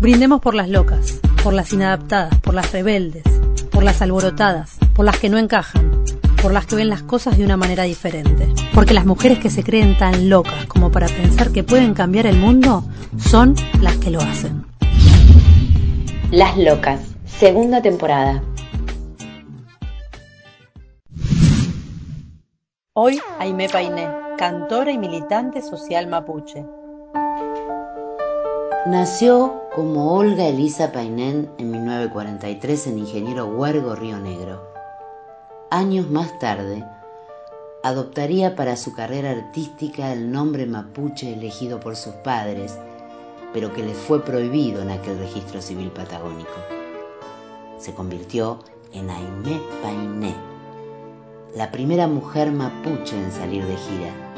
[0.00, 3.22] Brindemos por las locas, por las inadaptadas, por las rebeldes,
[3.70, 6.04] por las alborotadas, por las que no encajan,
[6.42, 8.52] por las que ven las cosas de una manera diferente.
[8.74, 12.36] Porque las mujeres que se creen tan locas como para pensar que pueden cambiar el
[12.36, 12.84] mundo
[13.18, 14.66] son las que lo hacen.
[16.32, 18.42] Las locas, segunda temporada.
[22.94, 26.64] Hoy Aime Painé, cantora y militante social mapuche.
[28.86, 34.62] Nació como Olga Elisa Painén en 1943 en Ingeniero Huergo, Río Negro.
[35.68, 36.84] Años más tarde,
[37.82, 42.78] adoptaría para su carrera artística el nombre mapuche elegido por sus padres,
[43.52, 46.54] pero que le fue prohibido en aquel registro civil patagónico.
[47.78, 48.60] Se convirtió
[48.92, 50.36] en Aimé Painé,
[51.56, 54.33] la primera mujer mapuche en salir de gira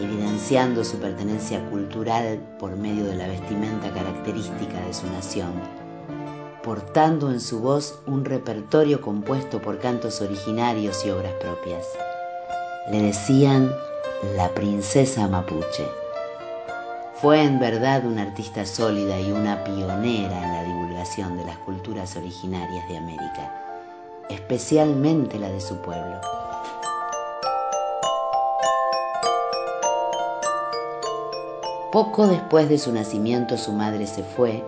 [0.00, 5.52] evidenciando su pertenencia cultural por medio de la vestimenta característica de su nación,
[6.62, 11.84] portando en su voz un repertorio compuesto por cantos originarios y obras propias.
[12.90, 13.72] Le decían
[14.36, 15.86] la princesa mapuche.
[17.14, 22.14] Fue en verdad una artista sólida y una pionera en la divulgación de las culturas
[22.16, 26.35] originarias de América, especialmente la de su pueblo.
[31.96, 34.62] Poco después de su nacimiento su madre se fue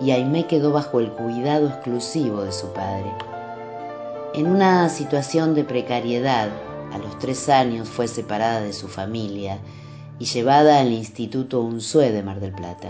[0.00, 3.12] y Aimé quedó bajo el cuidado exclusivo de su padre.
[4.32, 6.48] En una situación de precariedad,
[6.90, 9.58] a los tres años fue separada de su familia
[10.18, 12.88] y llevada al Instituto Unzué de Mar del Plata.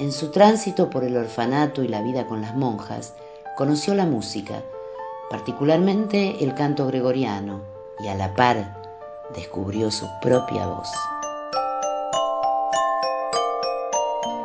[0.00, 3.14] En su tránsito por el orfanato y la vida con las monjas,
[3.56, 4.64] conoció la música,
[5.30, 7.60] particularmente el canto gregoriano,
[8.00, 8.82] y a la par
[9.32, 10.88] descubrió su propia voz.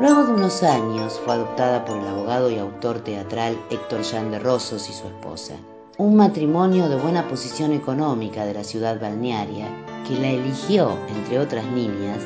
[0.02, 4.39] Luego de unos años fue adoptada por el abogado y autor teatral Héctor Jean de
[4.39, 5.53] Rosos y su esposa.
[5.99, 9.67] Un matrimonio de buena posición económica de la ciudad balnearia
[10.07, 12.17] que la eligió, entre otras niñas,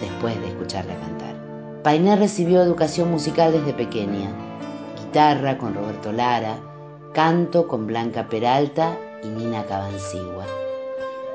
[0.00, 1.36] después de escucharla cantar.
[1.84, 4.28] Painé recibió educación musical desde pequeña,
[5.00, 6.58] guitarra con Roberto Lara,
[7.14, 10.46] canto con Blanca Peralta y Nina Cabancigua.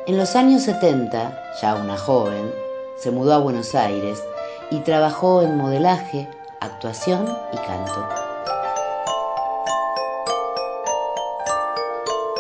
[0.06, 2.52] En los años 70, ya una joven,
[2.98, 4.22] se mudó a Buenos Aires
[4.72, 6.28] y trabajó en modelaje,
[6.60, 8.08] actuación y canto.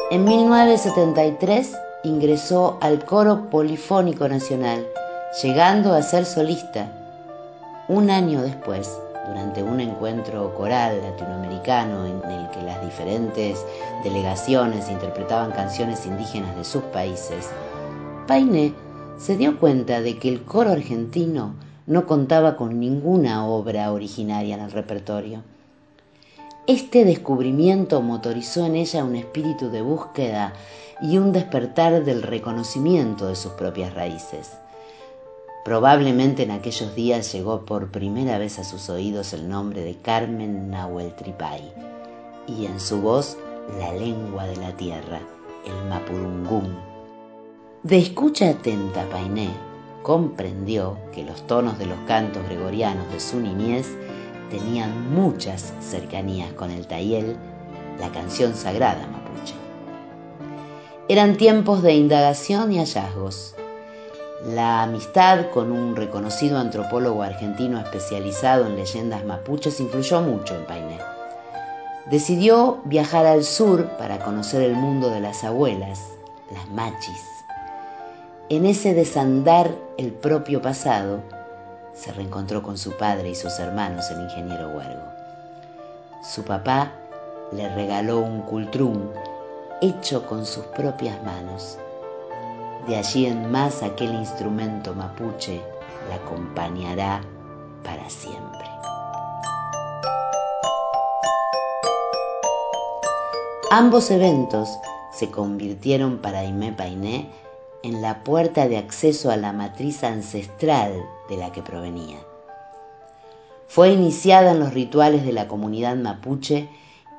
[0.09, 4.87] En 1973 ingresó al Coro Polifónico Nacional,
[5.41, 6.87] llegando a ser solista.
[7.89, 8.89] Un año después,
[9.27, 13.65] durante un encuentro coral latinoamericano en el que las diferentes
[14.03, 17.49] delegaciones interpretaban canciones indígenas de sus países,
[18.27, 18.73] Painé
[19.17, 21.53] se dio cuenta de que el coro argentino
[21.87, 25.41] no contaba con ninguna obra originaria en el repertorio.
[26.67, 30.53] Este descubrimiento motorizó en ella un espíritu de búsqueda
[31.01, 34.51] y un despertar del reconocimiento de sus propias raíces.
[35.63, 40.69] Probablemente en aquellos días llegó por primera vez a sus oídos el nombre de Carmen
[40.69, 41.61] Nahuel Tripay
[42.47, 43.37] y en su voz
[43.79, 45.21] la lengua de la tierra,
[45.65, 46.75] el mapudungún.
[47.83, 49.49] De escucha atenta, Painé,
[50.03, 53.87] comprendió que los tonos de los cantos gregorianos de su niñez
[54.49, 57.35] tenían muchas cercanías con el tayel,
[57.99, 59.55] la canción sagrada mapuche.
[61.09, 63.55] Eran tiempos de indagación y hallazgos.
[64.45, 70.99] La amistad con un reconocido antropólogo argentino especializado en leyendas mapuches influyó mucho en Painé.
[72.09, 75.99] Decidió viajar al sur para conocer el mundo de las abuelas,
[76.51, 77.36] las machis
[78.49, 81.21] en ese desandar el propio pasado,
[81.93, 85.03] se reencontró con su padre y sus hermanos, el ingeniero Huergo.
[86.23, 86.91] Su papá
[87.51, 89.09] le regaló un cultrum
[89.81, 91.77] hecho con sus propias manos.
[92.87, 95.61] De allí en más aquel instrumento mapuche
[96.07, 97.21] la acompañará
[97.83, 98.67] para siempre.
[103.71, 104.69] Ambos eventos
[105.11, 107.29] se convirtieron para Aimé Painé
[107.83, 112.17] en la puerta de acceso a la matriz ancestral de la que provenía.
[113.67, 116.69] Fue iniciada en los rituales de la comunidad mapuche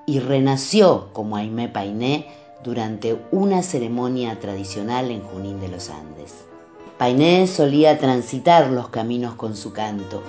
[0.07, 2.27] y renació como Aimé Painé
[2.65, 6.35] durante una ceremonia tradicional en Junín de los Andes.
[6.97, 10.23] Painé solía transitar los caminos con su canto,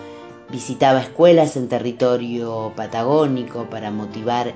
[0.51, 4.53] visitaba escuelas en territorio patagónico para motivar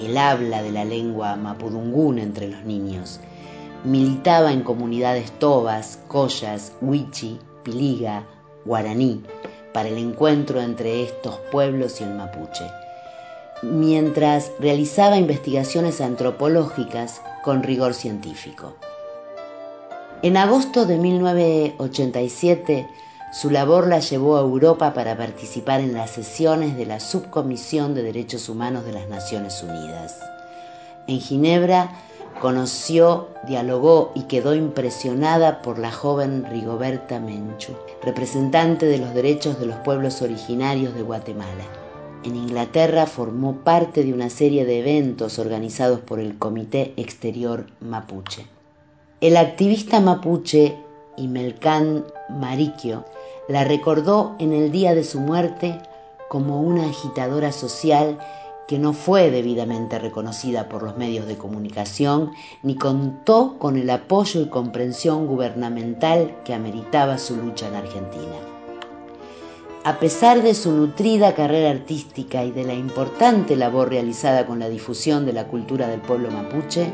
[0.00, 3.20] el habla de la lengua mapudungún entre los niños
[3.84, 8.24] militaba en comunidades tobas, collas, huichi, piliga,
[8.64, 9.22] guaraní,
[9.72, 12.64] para el encuentro entre estos pueblos y el mapuche,
[13.62, 18.74] mientras realizaba investigaciones antropológicas con rigor científico.
[20.22, 22.88] En agosto de 1987,
[23.30, 28.02] su labor la llevó a Europa para participar en las sesiones de la Subcomisión de
[28.02, 30.18] Derechos Humanos de las Naciones Unidas.
[31.06, 31.92] En Ginebra
[32.40, 37.72] conoció, dialogó y quedó impresionada por la joven Rigoberta Menchu,
[38.02, 41.64] representante de los derechos de los pueblos originarios de Guatemala.
[42.24, 48.46] En Inglaterra formó parte de una serie de eventos organizados por el Comité Exterior Mapuche.
[49.20, 50.76] El activista mapuche
[51.16, 53.04] Imelcán Mariquio
[53.48, 55.80] la recordó en el día de su muerte
[56.28, 58.18] como una agitadora social
[58.68, 62.32] que no fue debidamente reconocida por los medios de comunicación
[62.62, 68.36] ni contó con el apoyo y comprensión gubernamental que ameritaba su lucha en Argentina.
[69.84, 74.68] A pesar de su nutrida carrera artística y de la importante labor realizada con la
[74.68, 76.92] difusión de la cultura del pueblo mapuche,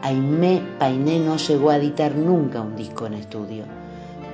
[0.00, 3.64] Aimé Painé no llegó a editar nunca un disco en estudio.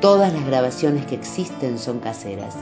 [0.00, 2.54] Todas las grabaciones que existen son caseras.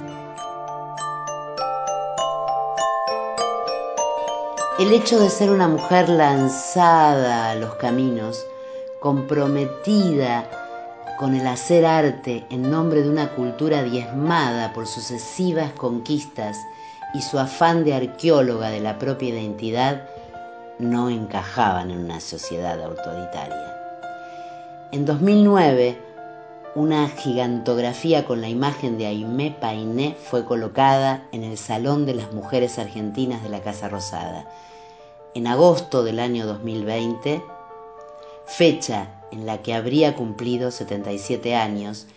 [4.80, 8.46] El hecho de ser una mujer lanzada a los caminos,
[8.98, 10.48] comprometida
[11.18, 16.56] con el hacer arte en nombre de una cultura diezmada por sucesivas conquistas
[17.12, 20.08] y su afán de arqueóloga de la propia identidad,
[20.78, 23.76] no encajaban en una sociedad autoritaria.
[24.92, 25.98] En 2009,
[26.74, 32.32] una gigantografía con la imagen de Aimé Painé fue colocada en el Salón de las
[32.32, 34.46] Mujeres Argentinas de la Casa Rosada.
[35.32, 37.40] En agosto del año 2020,
[38.46, 42.08] fecha en la que habría cumplido 77 años,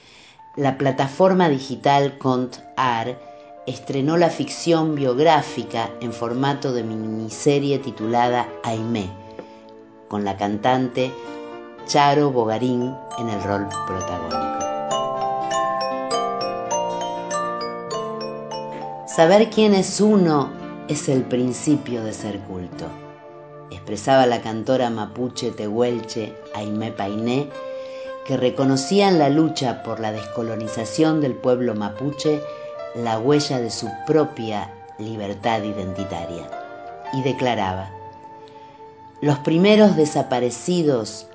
[0.55, 3.19] la plataforma digital Cont Art
[3.67, 9.11] estrenó la ficción biográfica en formato de miniserie titulada Aimé,
[10.07, 11.11] con la cantante
[11.85, 14.65] Charo Bogarín en el rol protagónico.
[19.05, 20.49] Saber quién es uno
[20.87, 22.87] es el principio de ser culto,
[23.73, 27.49] expresaba la cantora mapuche tehuelche Aimé Painé,
[28.25, 32.41] que reconocía en la lucha por la descolonización del pueblo mapuche
[32.95, 36.49] la huella de su propia libertad identitaria
[37.13, 37.91] y declaraba,
[39.21, 41.27] los primeros desaparecidos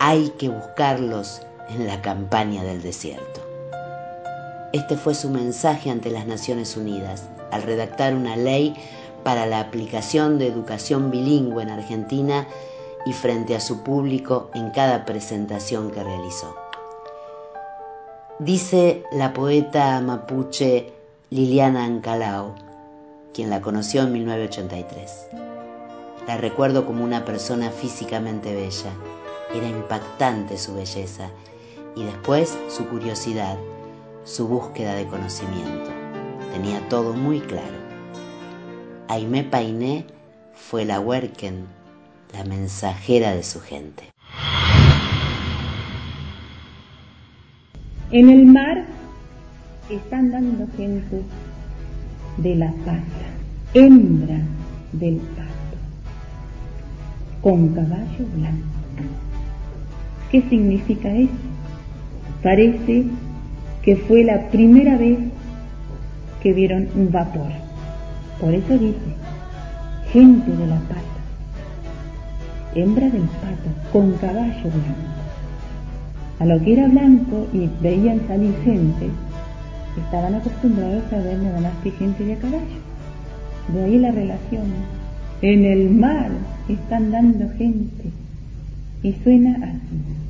[0.00, 3.40] hay que buscarlos en la campaña del desierto.
[4.72, 8.74] Este fue su mensaje ante las Naciones Unidas al redactar una ley
[9.22, 12.46] para la aplicación de educación bilingüe en Argentina
[13.06, 16.56] y frente a su público en cada presentación que realizó.
[18.38, 20.92] Dice la poeta mapuche
[21.30, 22.54] Liliana Ancalao,
[23.34, 25.28] quien la conoció en 1983.
[26.26, 28.92] La recuerdo como una persona físicamente bella.
[29.54, 31.30] Era impactante su belleza
[31.96, 33.56] y después su curiosidad,
[34.24, 35.90] su búsqueda de conocimiento.
[36.52, 37.87] Tenía todo muy claro.
[39.10, 40.04] Aimé Painé
[40.54, 41.64] fue la Huerken,
[42.34, 44.04] la mensajera de su gente.
[48.10, 48.84] En el mar
[49.88, 51.22] están dando gente
[52.36, 53.00] de la pata,
[53.72, 54.40] hembra
[54.92, 55.78] del pato,
[57.40, 58.66] con caballo blanco.
[60.30, 61.32] ¿Qué significa eso?
[62.42, 63.04] Parece
[63.82, 65.18] que fue la primera vez
[66.42, 67.67] que vieron un vapor.
[68.40, 69.14] Por eso dice,
[70.12, 71.02] gente de la pata,
[72.74, 75.18] hembra del pato, con caballo blanco
[76.38, 79.08] a lo que era blanco y veían salir gente,
[80.04, 82.78] estaban acostumbrados a ver nada más que gente de caballo.
[83.72, 84.66] De ahí la relación.
[85.42, 86.30] En el mar
[86.68, 88.10] están dando gente.
[89.02, 90.27] Y suena así.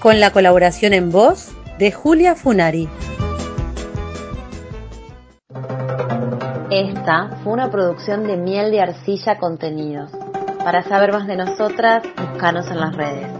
[0.00, 2.88] Con la colaboración en voz de Julia Funari.
[6.70, 10.27] Esta fue una producción de Miel de Arcilla Contenidos.
[10.64, 13.37] Para saber más de nosotras, búscanos en las redes.